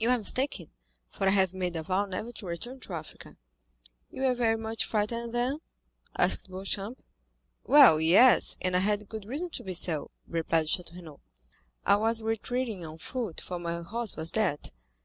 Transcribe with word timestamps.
"You 0.00 0.10
are 0.10 0.18
mistaken, 0.18 0.72
for 1.08 1.28
I 1.28 1.30
have 1.30 1.54
made 1.54 1.76
a 1.76 1.84
vow 1.84 2.04
never 2.04 2.32
to 2.32 2.46
return 2.46 2.80
to 2.80 2.92
Africa." 2.94 3.36
"You 4.10 4.22
were 4.22 4.34
very 4.34 4.56
much 4.56 4.84
frightened, 4.84 5.32
then?" 5.32 5.60
asked 6.18 6.48
Beauchamp. 6.48 7.00
"Well, 7.62 8.00
yes, 8.00 8.56
and 8.62 8.74
I 8.74 8.80
had 8.80 9.08
good 9.08 9.24
reason 9.26 9.50
to 9.50 9.62
be 9.62 9.74
so," 9.74 10.10
replied 10.26 10.66
Château 10.66 10.96
Renaud. 10.96 11.20
"I 11.86 11.94
was 11.94 12.20
retreating 12.20 12.84
on 12.84 12.98
foot, 12.98 13.40
for 13.40 13.60
my 13.60 13.80
horse 13.82 14.16
was 14.16 14.32
dead. 14.32 14.72